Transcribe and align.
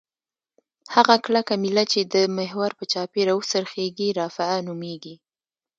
هغه 0.95 1.15
کلکه 1.25 1.53
میله 1.63 1.83
چې 1.91 1.99
د 2.13 2.15
محور 2.37 2.71
په 2.79 2.83
چاپیره 2.91 3.31
وڅرخیږي 3.35 4.09
رافعه 4.19 4.57
نومیږي. 4.67 5.15